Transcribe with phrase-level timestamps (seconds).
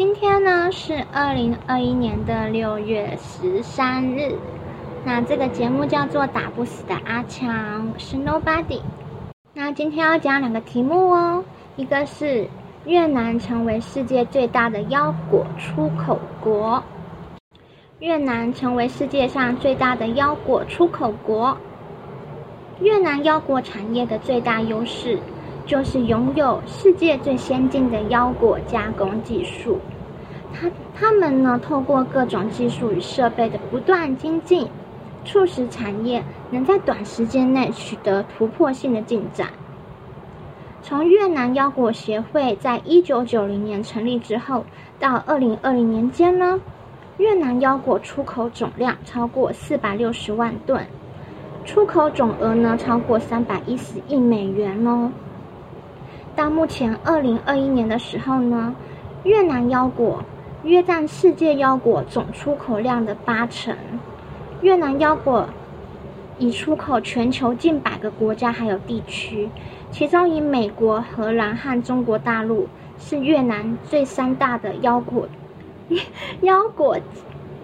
[0.00, 4.34] 今天呢是二零二一年的六月十三日，
[5.04, 8.80] 那这个节目叫做《打不死的阿强》，是 Nobody。
[9.52, 11.44] 那今天要讲两个题目哦，
[11.76, 12.48] 一个是
[12.86, 16.82] 越南成为世界最大的腰果出口国，
[17.98, 21.58] 越南成为世界上最大的腰果出口国。
[22.80, 25.18] 越南腰果产业的最大优势。
[25.66, 29.78] 就是拥有世界最先进的腰果加工技术，
[30.52, 34.66] 他他们呢，透过各种技术与设备的不断精进，
[35.24, 39.48] 促使产业能在短时间内取得突破性的进展。
[40.82, 44.64] 从越南腰果协会在一九九零年成立之后，
[44.98, 46.60] 到二零二零年间呢，
[47.18, 50.84] 越南腰果出口总量超过四百六十万吨，
[51.64, 55.12] 出口总额呢超过三百一十亿美元哦。
[56.40, 58.74] 到目前二零二一年的时候呢，
[59.24, 60.24] 越南腰果
[60.64, 63.76] 约占世界腰果总出口量的八成。
[64.62, 65.46] 越南腰果
[66.38, 69.50] 已出口全球近百个国家还有地区，
[69.90, 72.66] 其中以美国、荷兰和中国大陆
[72.98, 75.28] 是越南最三大的腰果
[76.40, 76.96] 腰果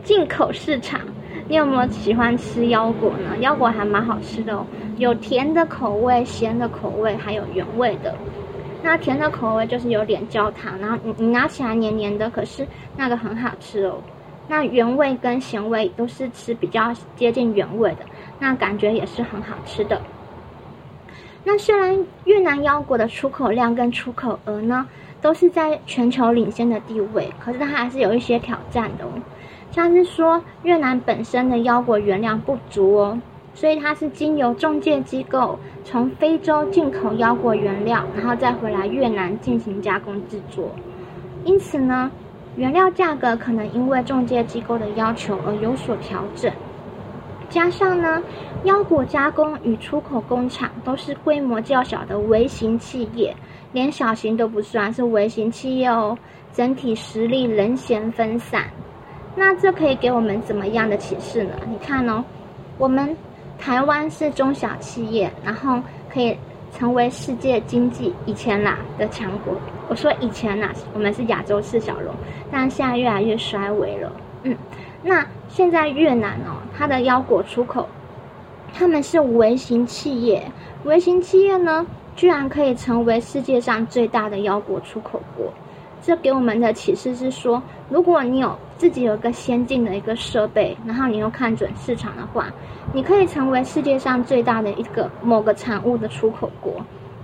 [0.05, 1.01] 进口市场。
[1.49, 3.39] 你有没有喜欢吃腰果呢？
[3.41, 4.67] 腰果还蛮好吃的哦，
[4.99, 8.15] 有甜的口味、咸的口味，还有原味的。
[8.87, 12.65] 那甜的口味就是有点焦糖，然后你你拿起来黏黏的，可是
[12.97, 13.99] 那个很好吃哦。
[14.47, 18.07] 那原味跟咸味都是吃比较接近原味的，
[18.39, 20.01] 那感觉也是很好吃的。
[21.43, 24.87] 那虽然越南腰果的出口量跟出口额呢
[25.21, 29.09] 都是在全球领先的地位，可是它还是有一些挑战的哦，
[29.73, 33.21] 像是说越南本身的腰果原料不足哦。
[33.57, 40.69] 所以它是经由中介机构从非洲进口腰果原料，然后再回来越南进行加工制作。
[41.43, 42.11] 因此呢，
[42.57, 46.53] 原料价格可能因为中介机构的要求而有所调整。
[47.49, 48.23] 加上呢，
[48.65, 53.35] 腰果加工与出口工厂都是规模较小的微型企业，
[53.73, 56.19] 连小型都不算是微型企业哦。
[56.53, 58.65] 整体实力人嫌分散。
[59.35, 61.55] 那这可以给我们怎么样的启示呢？
[61.71, 62.23] 你看哦，
[62.77, 63.17] 我们。
[63.59, 65.81] 台湾是中小企业，然后
[66.13, 66.37] 可以
[66.73, 69.55] 成为世界经济以前啦的强国。
[69.89, 72.15] 我说以前啦，我们是亚洲四小龙，
[72.51, 74.13] 但现在越来越衰微了。
[74.43, 74.57] 嗯，
[75.03, 77.89] 那现在越南哦，它的腰果出口，
[78.73, 80.51] 他们是微型企业，
[80.85, 85.53] 微型企业呢，居然可以成为世界上最大的腰果出口国。
[86.07, 92.47] 这给我们的启示是说，如果你有自己有一个先进的一个设备，然后你又看准市场的话，
[92.93, 96.75] 你可以成为世界上最大的一个某个产物的出口国。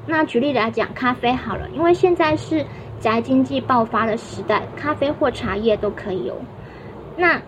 [0.04, 2.66] 那举例来讲，咖啡好了，因为现在是
[2.98, 6.34] 宅经济爆发的时代，咖啡或茶叶都可以有。
[7.16, 7.41] 那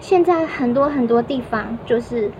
[0.00, 2.30] 现在很多很多地方，就是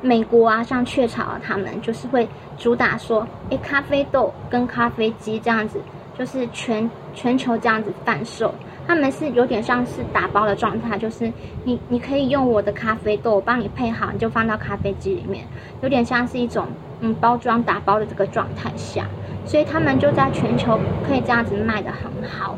[0.00, 2.26] 美国啊，像雀巢啊，他们就是会
[2.56, 5.78] 主打说，诶，咖啡豆跟咖啡机这样子。
[6.20, 8.54] 就是全全球这样子贩售，
[8.86, 11.32] 他们是有点像是打包的状态，就是
[11.64, 15.46] 你你可以用我的咖啡豆，我帮你配好，你就放到咖啡机里面，
[15.80, 16.66] 有点像是一种
[17.00, 19.06] 嗯包装打包的这个状态下，
[19.46, 22.54] 所以他们就在全球可以这样子卖的很好。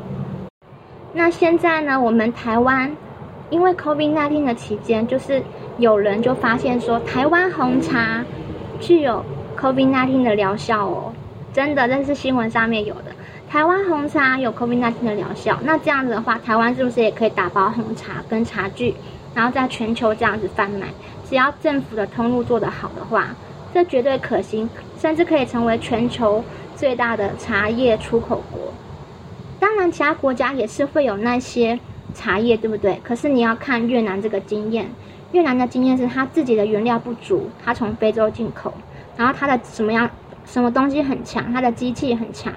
[1.12, 2.90] 那现在呢，我们台湾
[3.48, 5.40] 因为 COVID-19 的期间，就是
[5.78, 8.24] 有人就发现说，台湾红茶
[8.80, 9.24] 具有
[9.56, 11.12] COVID-19 的疗效哦，
[11.52, 13.11] 真的，这是新闻上面有的。
[13.52, 18.94] 台湾红茶有 COVID-19 的疗效，那这样子的话，台湾是不是也可以打包红茶跟茶具，
[19.34, 20.86] 然后在全球这样子贩卖？
[21.28, 23.28] 只要政府的通路做得好的话，
[23.74, 26.42] 这绝对可行，甚至可以成为全球
[26.74, 28.72] 最大的茶叶出口国。
[29.60, 31.78] 当然，其他国家也是会有那些
[32.14, 32.98] 茶叶，对不对？
[33.04, 34.88] 可是你要看越南这个经验，
[35.32, 38.72] 越南的经验是他自己的原料不足，他从非洲进口，
[39.14, 40.08] 然后他的什么样
[40.46, 42.50] 什么东西很强，他的机器很强。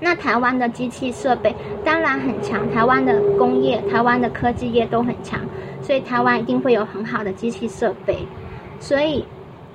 [0.00, 1.54] 那台湾的机器设备
[1.84, 5.38] 当然很强，台湾的工业、台湾的科技业都很强，
[5.82, 8.18] 所以台湾一定会有很好的机器设备。
[8.78, 9.26] 所以，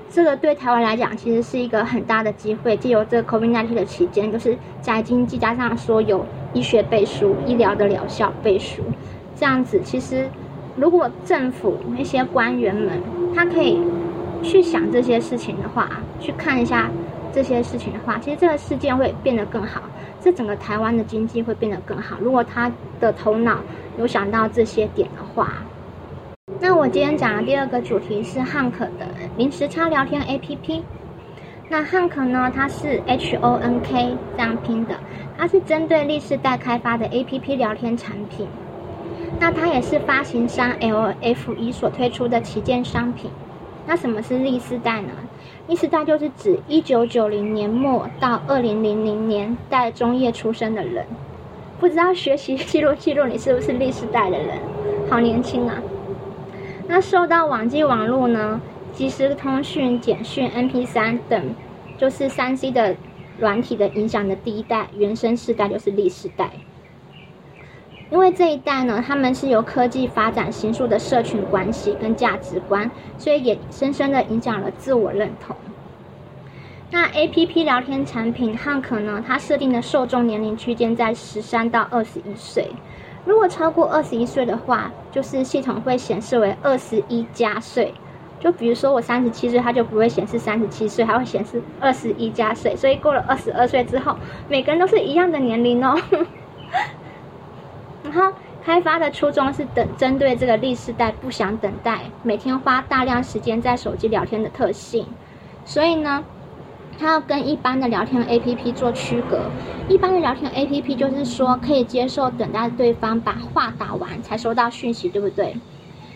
[0.10, 2.76] 这个对台湾来讲，其实是一个很大的机会。
[2.76, 8.82] 借由这个 COVID-19 的期间，就是在经济加上说有医学背书、医疗的疗效背书，
[9.36, 10.28] 这样子，其实
[10.76, 13.00] 如果政府那些官员们
[13.36, 13.80] 他可以
[14.42, 15.88] 去想这些事情的话，
[16.20, 16.90] 去看一下
[17.32, 19.82] 这些事情的话，其实这个事件会变得更好。
[20.26, 22.18] 这整个台湾的经济会变得更好。
[22.20, 23.60] 如果他的头脑
[23.96, 25.54] 有想到这些点的话，
[26.60, 29.06] 那我今天讲的第二个主题是汉可的
[29.38, 30.82] 临时差聊天 APP。
[31.70, 34.96] 那汉克呢，它是 H O N K 这样拼的，
[35.38, 38.48] 它是针对历世代开发的 A P P 聊天产品。
[39.40, 43.30] 那它也是发行商 L F E 所推出的旗舰商品。
[43.86, 45.10] 那什么是历世代呢？
[45.68, 51.06] 历世代就是指一九九零年末到二零零零年代中叶出生的人。
[51.80, 54.60] 不知道学习记录记录你是不是历世代的人？
[55.10, 55.82] 好年轻啊！
[56.88, 58.62] 那受到网际网络呢、
[58.94, 61.56] 即时通讯、简讯、M P 三等，
[61.98, 62.96] 就是三 C 的
[63.40, 66.52] 软体的影响的第一代原生世代就是历世代。
[68.12, 75.56] 因为这一代呢，他们是由科技发展形塑的社群关系跟价值观，所以也深深的影响了自我认同。
[76.92, 82.70] 那 A P P 聊天产品汉可呢，它设定的受众年龄区间在十三到二十一岁，
[83.26, 87.94] 如果超过二十一岁的话，就是系统会显示为二十一加岁。
[88.40, 92.76] 就比如说我三十七岁，它就不会显示三十七岁，它会显示二十一加岁。
[92.76, 94.16] 所以过了二十二岁之后，
[94.48, 96.00] 每个人都是一样的年龄哦。
[98.16, 98.32] 然后
[98.64, 105.06] 开发的初衷是等针对这个历世代不想等待，每天花大量时间在手机聊天的特性，
[105.66, 106.24] 所以呢，
[106.98, 109.42] 它要跟一般的聊天 A P P 做区隔。
[109.90, 115.58] 一般的聊天 A P P 就是说可以接受等待对方把话打完才收到讯息，对不对？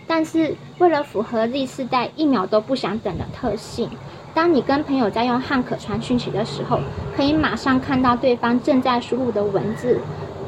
[0.07, 3.89] 但是为了符合历世代一秒都不想等的特性，
[4.33, 6.79] 当你跟朋友在用汉可传讯息的时候，
[7.13, 9.99] 可以马上看到对方正在输入的文字。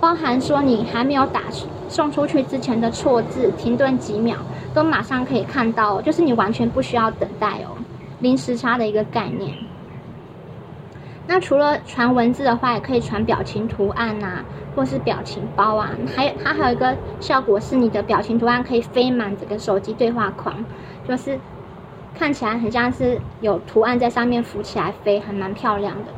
[0.01, 1.44] 包含说你还没有打
[1.88, 4.36] 送出去之前的错字，停顿几秒，
[4.74, 7.77] 都马上可以看到，就是你完全不需要等待哦，
[8.19, 9.56] 零时差的一个概念。
[11.27, 14.44] 那除了传文字的话，也可以传表情图案呐，
[14.75, 15.92] 或是表情包啊。
[16.15, 20.65] 还有它还有一个效果是，你的表情图案可以飞满整个手机对话框，
[21.07, 21.39] 就是
[22.18, 26.12] 看起来很像是有图案在上面浮起来飞，还蛮漂亮的。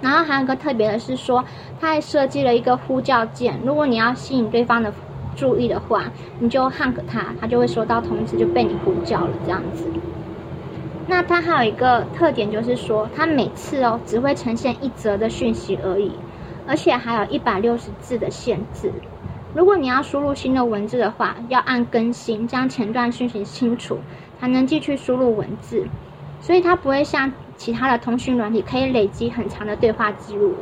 [0.00, 1.44] 然后还有一个特别的是说，
[1.80, 3.60] 它还设计了一个呼叫键。
[3.64, 4.92] 如果你要吸引对方的
[5.36, 6.04] 注意的话，
[6.38, 9.86] 你就 hug 他，他就会收到通知，就被你呼叫了这样子。
[11.06, 16.12] 那它还有一个特点就是说，它每次哦只会呈现一则的讯息而已，
[16.66, 18.92] 而且还有一百六十字的限制。
[19.52, 23.98] 如果你要输入新的文字的话，要按更新，将前段讯息清除，
[24.40, 25.84] 才能继续输入文字。
[26.40, 30.54] 所以它不会像其他的通讯软体可以累积很长的对话记录。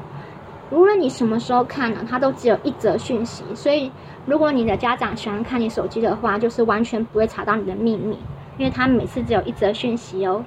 [0.73, 3.45] 无论你什么时候看呢，它都只有一则讯息。
[3.55, 3.89] 所以
[4.27, 8.19] 如果你的家长喜欢看你手机的话，就是完全不会查到你的秘密，
[8.57, 10.45] 因为它每次只有一则讯息哦。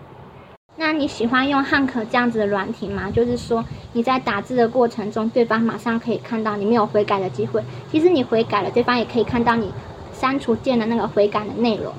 [0.75, 3.09] 那你喜欢用汉可这样子的软体吗？
[3.09, 3.63] 就是说
[3.94, 7.63] 你在打字的过程中，对方马上可以看到你没有悔改的机会。
[7.89, 9.71] 其实你悔改了，对方也可以看到你
[10.12, 11.94] 删除键的那个悔改的内容。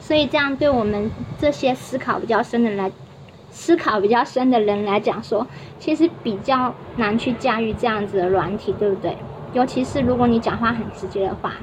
[0.00, 2.90] 所以这样对我们这些思考比较深的人来，
[3.58, 5.44] 思考比较深的人来讲说，
[5.80, 9.16] 其实比较难去驾驭这样子的软体，对不对？
[9.52, 11.54] 尤其是如果你讲话很直接的话，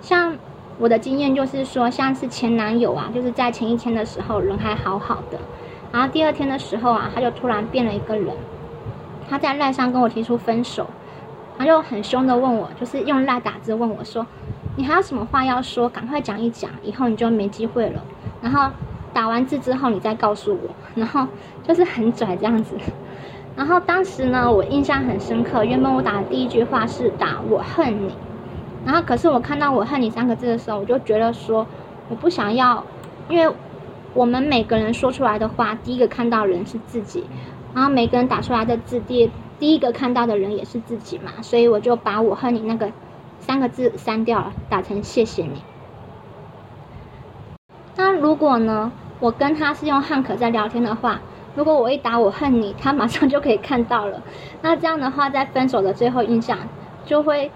[0.00, 0.36] 像
[0.78, 5.38] 我的经验就是说，像是前男友啊，就是在前一天的时候人还好好的，
[5.90, 8.36] 然后第二天的时候啊，他就突然变了一个人，
[9.28, 10.86] 他在赖上跟我提出分手，
[11.58, 14.24] 他就很凶的问我，就是用赖打字问我说。
[14.76, 15.86] 你还有什么话要说？
[15.88, 18.00] 赶快讲一讲，以后你就没机会了。
[18.40, 18.70] 然后
[19.12, 20.70] 打完字之后，你再告诉我。
[20.94, 21.26] 然后
[21.62, 22.74] 就是很拽这样子。
[23.56, 25.64] 然后当时呢，我印象很深刻。
[25.64, 28.14] 原本我打的第一句话是打“我恨你”，
[28.84, 31.66] 然后可是我看到“我恨你”三个字的时候，我就觉得说，
[32.08, 32.84] 我不想要，
[33.28, 33.54] 因为
[34.14, 37.24] 我们每个人说出来的话，第一个看到人是自己，
[37.74, 42.90] 然后每个人打出来的字，第第一个看到的人也是自己嘛，所以我就把我恨你那个。
[43.44, 45.64] 三个字删掉了，打成谢谢你。
[47.96, 48.92] 那如果呢，
[49.22, 51.20] 我跟他是用汉可在聊天的话，
[51.54, 54.20] 如果我一打我恨你，他马上就可以看到了。
[54.62, 56.58] 那这样的话，在分手的最后印象
[57.04, 57.48] 就会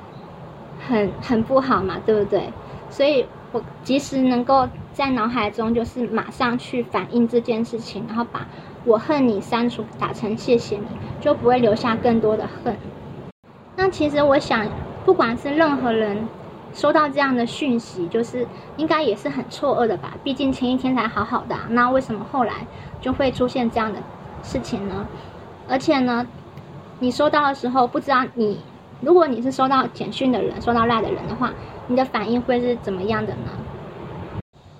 [0.88, 2.52] 很很不好嘛，对不对？
[2.88, 8.46] 所以我及时能够在脑海中就是马上去反映这件事情，然后把
[8.84, 10.86] 我恨你删除，打成谢谢你，
[11.20, 12.76] 就不会留下更多的恨。
[13.74, 14.64] 那其实我想。
[15.04, 16.26] 不管是任何人
[16.76, 20.12] 收到这样的讯息，就是应该也是很错愕的吧？
[20.22, 22.52] 毕竟前一天才好好的，那为什么后来
[23.00, 23.98] 就会出现这样的
[24.42, 25.06] 事情呢？
[25.66, 26.26] 而且呢，
[26.98, 28.60] 你收到的时候，不知道你
[29.00, 31.50] 如果你是收到简讯的人，收到赖的人的话，
[31.86, 33.50] 你的反应会是怎么样的呢？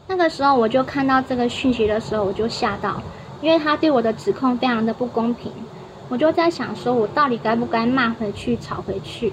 [0.07, 3.01] 那个时候我就看到这个讯息的时候，我就吓到，
[3.41, 5.51] 因为他对我的指控非常的不公平，
[6.11, 9.33] 我就在想说，我到底该不该骂回去，吵回去？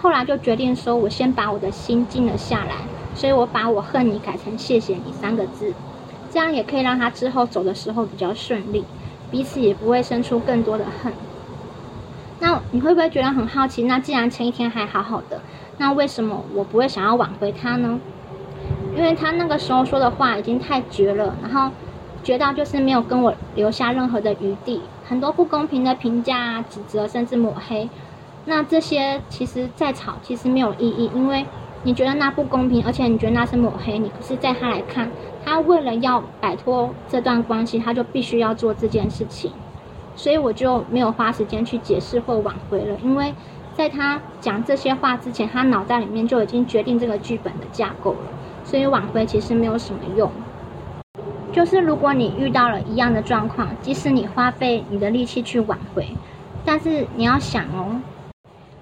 [0.00, 2.76] 后来就决定说，我先把我的心静了下来，
[3.14, 5.74] 所以我把我恨你改成谢谢你三个字，
[6.30, 8.84] 这样也可以让他之后走的时候比较顺利，
[9.30, 11.12] 彼此也不会生出更多的恨。
[12.40, 13.82] 那你会不会觉得很好奇？
[13.82, 15.40] 那既然前一天还好好的，
[15.78, 17.98] 那为什么我不会想要挽回他呢？
[18.96, 21.72] 因为他那个时候说的话已经太绝了，然后
[22.22, 27.88] 绝到就是没有跟我留下任何的余地，很多不公平的评价、指责，甚至抹黑。
[28.48, 31.44] 那这些其实再吵其实没有意义，因为
[31.82, 35.10] 你觉得那不公平，而且你觉得那是抹黑你，可是在他来看，
[35.44, 39.52] 他为了要摆脱这段关系，他就必须要做这件事情。
[40.16, 43.34] 所以我就没有花时间去解释或挽回了，因为
[43.74, 48.30] 在他讲这些话之前，他脑袋里面就已经决定这个剧本的架构了，
[48.64, 50.32] 所以挽回其实没有什么用。
[51.52, 56.08] 就是如果你遇到了一样的状况，即使你花费你的力气去挽回，
[56.64, 58.00] 但是你要想哦，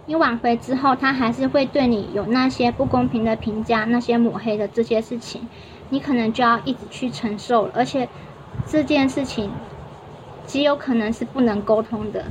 [0.06, 5.48] 你挽回之后，他还是会对你有那些不公平的评价、那些抹黑的这些事情，
[5.90, 8.08] 你可能就要一直去承受了，而且
[8.64, 9.50] 这件事情。
[10.46, 12.24] 极有可能是不能沟通的，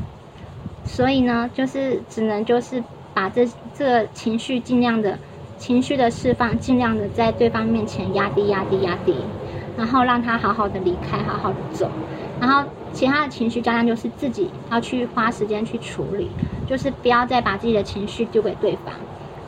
[0.85, 5.19] 所以呢，就是只能就是把这这个情绪尽量的
[5.57, 9.33] 情绪的释放，尽量的在对方面前压低、压低、压低，
[9.75, 11.91] 然后让他好好的离开，好好的走，
[12.39, 16.31] 然后其他的情绪，当然就是自己要去花时间去处理，
[16.65, 18.93] 就是不要再把自己的情绪丢给对方，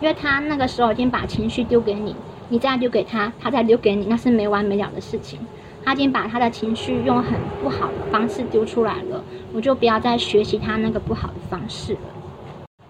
[0.02, 2.18] 因为他那个时候已经把情绪丢给你，
[2.50, 5.40] 你再丢给他，他再丢给你，那是没完没了的事情。
[5.86, 9.24] 他已经把他的情绪用很不好的方式丢出来了，
[9.54, 12.14] 我就不要再学习他那个不好的方式了。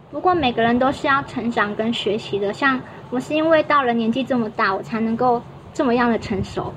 [0.09, 5.39] 不过每个人都是要成长跟学习的，像我是因为到了年纪这么大，我才能够
[5.71, 6.73] 这么样的成熟。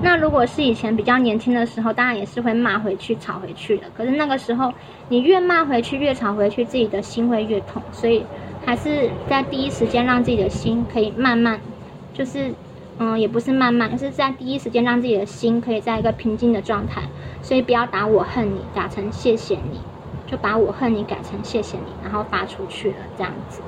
[0.00, 3.84] 那如果是以前比较年轻的时候，当然也是会骂回去、吵回去的。
[3.96, 4.72] 可是那个时候，
[5.08, 7.82] 你越骂回去、越吵回去，自己的心会越痛。
[7.92, 8.24] 所以
[8.64, 11.60] 还是在第一时间让自己的心可以慢慢，
[12.12, 12.52] 就是。
[13.00, 17.02] 嗯，也不是慢慢，就是在第一时间让自己的心可以在一个平静的状态，
[17.40, 19.78] 所以不要打我恨你，打成谢谢你，
[20.26, 23.60] 就把我恨你改成谢谢你，然后发出去了这样子。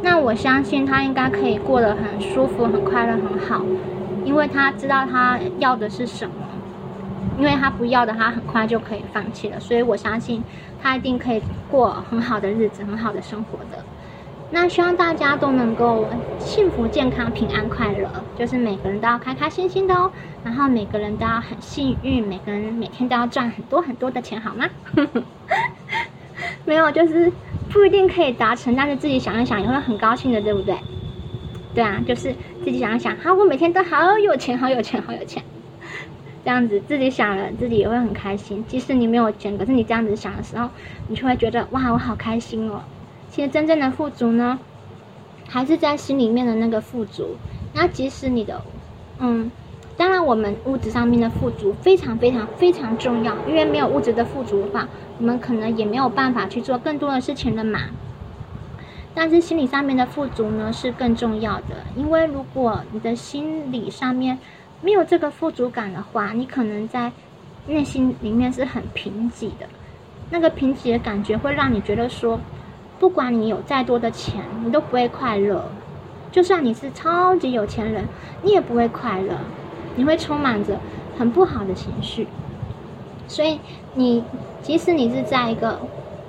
[0.00, 3.64] 那我相信他应该可以过得很舒服、很快乐、很好，
[4.28, 6.34] 因为他知道他要的是什么，
[7.38, 10.44] 因为他不要的，他很快就可以放弃了，所以我相信
[10.82, 13.82] 他一定可以过很好的日子、很好的生活的。
[14.50, 16.06] 那希望大家都能够
[16.38, 20.12] 幸福、健康、平安、快乐，就是每个人都要开开心心的哦。
[20.44, 24.66] 然后每个人都要很幸运，每个人每天都要赚很多很多的钱，好吗？
[26.66, 27.32] 没有，就是
[27.70, 30.76] 不一定可以达成，但是自己想一想也会很高兴的，对不对？
[31.74, 32.34] 对啊，就是
[32.68, 35.42] 自己想想，好，我每天都好有钱，好有钱，好有钱，
[36.44, 38.62] 这样子自己想了，自己也会很开心。
[38.68, 40.68] 即使你没有钱，可是你这样子想的时候，
[41.06, 42.82] 你就会觉得哇，我好开心哦。
[43.30, 44.58] 其实真正的富足呢，
[45.48, 47.36] 还是在心里面的那个富足。
[47.72, 48.60] 那即使你的，
[49.18, 49.50] 嗯，
[49.96, 54.86] 当然我们物质上面的富足非常非常非常重要，因为没有物质的富足的话，
[55.18, 57.80] 我们可能也没有办法去做更多的事情了嘛。
[59.20, 64.38] 但是心理上面的富足呢是更重要的，因为如果你的心理上面
[64.80, 67.10] 没有这个富足感的话，你可能在
[67.66, 69.66] 内心里面是很贫瘠的，
[70.30, 72.38] 那个贫瘠的感觉会让你觉得说。
[73.00, 75.64] 不管你有再多的钱，你都不会快乐。
[76.32, 78.04] 就算你是超级有钱人，
[78.42, 79.34] 你也不会快乐。
[79.94, 80.78] 你会充满着
[81.16, 82.26] 很不好的情绪。
[83.28, 83.60] 所以，
[83.94, 84.24] 你
[84.62, 85.80] 即使你是在一个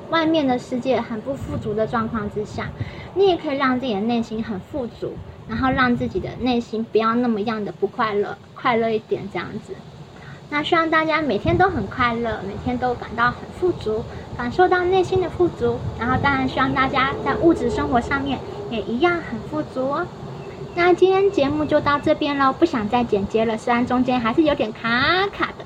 [0.10, 2.68] 外面的世界很不富足的状况之下，
[3.16, 5.14] 你也可以让自己的内心很富足，
[5.48, 9.74] 然后让自己的内心不要那么样的不快乐，快乐一点这样子。
[10.52, 14.04] 那希望大家每天都很快乐，每天都感到很富足，
[14.36, 15.78] 感受到内心的富足。
[16.00, 18.40] 然后当然希望大家在物质生活上面
[18.72, 20.08] 也一样很富足哦。
[20.76, 25.66] 那今天节目就到这边喽，不想再剪接了，虽然中间还是有点卡卡的，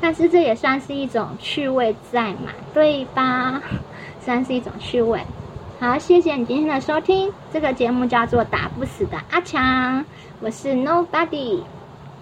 [0.00, 3.62] 但是这也算是一种趣味在嘛，对吧？
[4.20, 5.20] 算是一种趣味。
[5.78, 10.04] 好，谢谢你今天的收听，这个节目叫做打不死的阿强，
[10.40, 11.62] 我是 Nobody，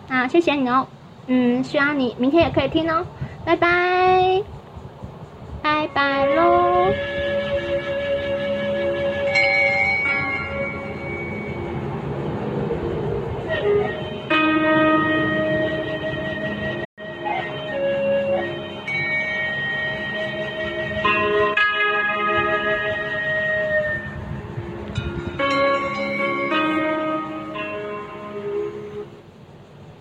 [0.08, 0.86] 好，谢谢你哦。
[1.26, 3.04] 嗯，希望你明天也可以听哦，
[3.44, 4.42] 拜拜，
[5.60, 7.27] 拜拜喽。